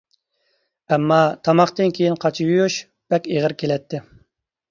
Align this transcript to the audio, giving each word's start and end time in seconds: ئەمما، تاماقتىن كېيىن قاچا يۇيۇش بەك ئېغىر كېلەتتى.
ئەمما، 0.95 1.17
تاماقتىن 1.49 1.93
كېيىن 1.99 2.17
قاچا 2.25 2.47
يۇيۇش 2.49 2.77
بەك 3.15 3.29
ئېغىر 3.35 3.55
كېلەتتى. 3.63 4.01